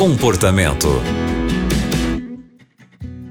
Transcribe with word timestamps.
Comportamento. 0.00 0.88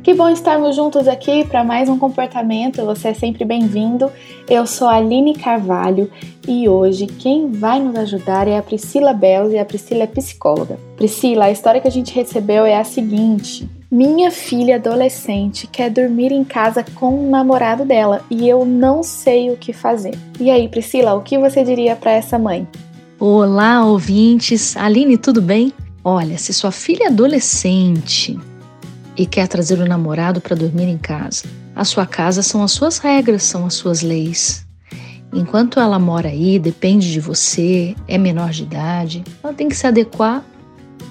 Que 0.04 0.14
bom 0.14 0.30
estarmos 0.30 0.76
juntos 0.76 1.08
aqui 1.08 1.44
para 1.44 1.64
mais 1.64 1.90
um 1.90 1.98
comportamento. 1.98 2.86
Você 2.86 3.08
é 3.08 3.14
sempre 3.16 3.44
bem-vindo. 3.44 4.12
Eu 4.48 4.68
sou 4.68 4.88
a 4.88 4.98
Aline 4.98 5.34
Carvalho 5.34 6.12
e 6.48 6.70
hoje 6.70 7.08
quem 7.08 7.52
vai 7.52 7.80
nos 7.80 7.96
ajudar 7.96 8.48
é 8.48 8.56
a 8.56 8.62
Priscila 8.62 9.14
Belz 9.14 9.52
e 9.52 9.58
a 9.58 9.66
Priscila 9.66 10.04
é 10.04 10.06
psicóloga. 10.06 10.78
Priscila, 10.96 11.46
a 11.46 11.52
história 11.52 11.82
que 11.82 11.88
a 11.88 11.92
gente 11.92 12.14
recebeu 12.14 12.64
é 12.68 12.78
a 12.78 12.84
seguinte: 12.84 13.68
minha 13.90 14.30
filha 14.30 14.76
adolescente 14.76 15.66
quer 15.66 15.90
dormir 15.90 16.32
em 16.32 16.44
casa 16.44 16.86
com 16.94 17.26
o 17.26 17.32
namorado 17.32 17.84
dela 17.84 18.22
e 18.30 18.48
eu 18.48 18.64
não 18.64 19.02
sei 19.02 19.50
o 19.50 19.58
que 19.58 19.74
fazer. 19.74 20.14
E 20.40 20.52
aí, 20.52 20.70
Priscila, 20.70 21.16
o 21.16 21.24
que 21.24 21.36
você 21.36 21.64
diria 21.64 21.96
para 21.96 22.12
essa 22.12 22.38
mãe? 22.38 22.68
Olá, 23.20 23.84
ouvintes. 23.84 24.78
Aline, 24.78 25.18
tudo 25.18 25.42
bem? 25.42 25.74
Olha, 26.04 26.38
se 26.38 26.54
sua 26.54 26.72
filha 26.72 27.06
é 27.06 27.08
adolescente 27.08 28.40
e 29.18 29.26
quer 29.26 29.48
trazer 29.48 29.80
o 29.80 29.86
namorado 29.86 30.40
para 30.40 30.56
dormir 30.56 30.88
em 30.88 30.98
casa. 30.98 31.44
A 31.76 31.84
sua 31.84 32.06
casa 32.06 32.42
são 32.42 32.64
as 32.64 32.72
suas 32.72 33.00
regras, 33.00 33.44
são 33.44 33.66
as 33.66 33.74
suas 33.74 34.02
leis. 34.02 34.66
Enquanto 35.34 35.80
ela 35.80 36.00
mora 36.00 36.30
aí, 36.30 36.58
depende 36.58 37.12
de 37.12 37.20
você, 37.20 37.96
é 38.08 38.18
menor 38.18 38.50
de 38.50 38.64
idade, 38.64 39.24
ela 39.44 39.54
tem 39.54 39.70
que 39.70 39.76
se 39.76 39.86
adequar 39.86 40.44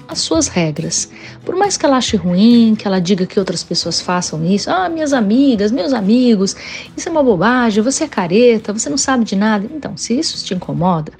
às 0.07 0.19
suas 0.19 0.47
regras. 0.47 1.09
Por 1.45 1.55
mais 1.55 1.77
que 1.77 1.85
ela 1.85 1.97
ache 1.97 2.17
ruim, 2.17 2.75
que 2.75 2.87
ela 2.87 2.99
diga 2.99 3.25
que 3.25 3.39
outras 3.39 3.63
pessoas 3.63 4.01
façam 4.01 4.43
isso, 4.43 4.69
ah, 4.71 4.89
minhas 4.89 5.13
amigas, 5.13 5.71
meus 5.71 5.93
amigos, 5.93 6.55
isso 6.97 7.07
é 7.07 7.11
uma 7.11 7.23
bobagem, 7.23 7.83
você 7.83 8.05
é 8.05 8.07
careta, 8.07 8.73
você 8.73 8.89
não 8.89 8.97
sabe 8.97 9.23
de 9.23 9.35
nada. 9.35 9.69
Então, 9.71 9.95
se 9.95 10.17
isso 10.17 10.43
te 10.43 10.53
incomoda, 10.53 11.13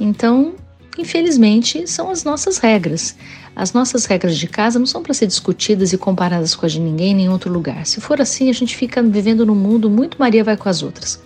então 0.00 0.54
infelizmente, 0.98 1.86
são 1.86 2.10
as 2.10 2.24
nossas 2.24 2.58
regras. 2.58 3.16
As 3.54 3.72
nossas 3.72 4.04
regras 4.04 4.36
de 4.36 4.46
casa 4.46 4.78
não 4.78 4.86
são 4.86 5.02
para 5.02 5.14
ser 5.14 5.26
discutidas 5.26 5.92
e 5.92 5.98
comparadas 5.98 6.54
com 6.54 6.66
as 6.66 6.72
de 6.72 6.80
ninguém 6.80 7.12
em 7.12 7.14
nenhum 7.14 7.32
outro 7.32 7.52
lugar. 7.52 7.86
Se 7.86 8.00
for 8.00 8.20
assim, 8.20 8.50
a 8.50 8.52
gente 8.52 8.76
fica 8.76 9.02
vivendo 9.02 9.46
num 9.46 9.54
mundo 9.54 9.88
muito 9.88 10.18
Maria 10.18 10.44
vai 10.44 10.56
com 10.56 10.68
as 10.68 10.82
outras. 10.82 11.20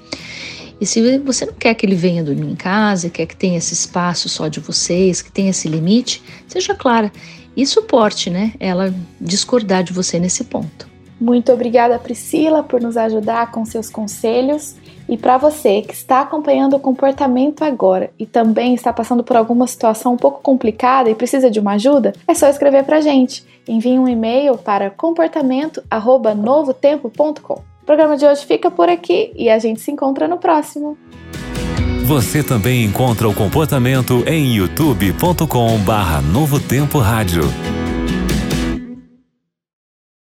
E 0.81 0.87
se 0.87 1.19
você 1.19 1.45
não 1.45 1.53
quer 1.53 1.75
que 1.75 1.85
ele 1.85 1.95
venha 1.95 2.25
dormir 2.25 2.51
em 2.51 2.57
casa, 2.57 3.11
quer 3.11 3.27
que 3.27 3.37
tenha 3.37 3.59
esse 3.59 3.75
espaço 3.75 4.29
só 4.29 4.49
de 4.49 4.61
vocês, 4.61 5.21
que 5.21 5.31
tenha 5.31 5.51
esse 5.51 5.69
limite, 5.69 6.23
seja 6.49 6.75
clara 6.75 7.13
e 7.57 7.67
suporte, 7.67 8.31
né? 8.31 8.55
Ela 8.59 8.95
discordar 9.21 9.85
de 9.85 9.93
você 9.93 10.19
nesse 10.19 10.45
ponto. 10.45 10.90
Muito 11.21 11.53
obrigada, 11.53 11.99
Priscila, 11.99 12.63
por 12.63 12.81
nos 12.81 12.97
ajudar 12.97 13.51
com 13.51 13.67
seus 13.67 13.91
conselhos. 13.91 14.77
E 15.07 15.19
para 15.19 15.37
você 15.37 15.83
que 15.83 15.93
está 15.93 16.21
acompanhando 16.21 16.77
o 16.77 16.81
comportamento 16.81 17.63
agora 17.63 18.11
e 18.19 18.25
também 18.25 18.73
está 18.75 18.91
passando 18.93 19.25
por 19.25 19.37
alguma 19.37 19.67
situação 19.67 20.15
um 20.15 20.17
pouco 20.17 20.41
complicada 20.41 21.11
e 21.11 21.15
precisa 21.15 21.51
de 21.51 21.61
uma 21.61 21.73
ajuda, 21.73 22.15
é 22.27 22.35
só 22.35 22.49
escrever 22.49 22.85
para 22.85 22.97
a 22.99 23.01
gente. 23.01 23.45
Envie 23.69 23.99
um 23.99 24.09
e-mail 24.09 24.57
para 24.57 24.89
comportamento@novotempo.com. 24.89 27.55
O 27.55 27.85
programa 27.85 28.17
de 28.17 28.25
hoje 28.25 28.47
fica 28.47 28.71
por 28.71 28.89
aqui 28.89 29.33
e 29.35 29.51
a 29.51 29.59
gente 29.59 29.81
se 29.81 29.91
encontra 29.91 30.29
no 30.29 30.39
próximo. 30.39 30.97
Você 32.05 32.43
também 32.43 32.83
encontra 32.85 33.29
o 33.29 33.35
comportamento 33.35 34.25
em 34.27 34.55
youtube.com/novotempo 34.55 36.99
rádio. 36.99 37.43